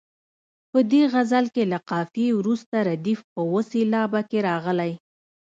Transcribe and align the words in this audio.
په 0.71 0.79
دې 0.91 1.01
غزل 1.13 1.45
کې 1.55 1.63
له 1.71 1.79
قافیې 1.89 2.29
وروسته 2.39 2.75
ردیف 2.89 3.19
په 3.31 3.39
اوه 3.47 3.61
سېلابه 3.71 4.21
کې 4.29 4.39
راغلی. 4.49 4.91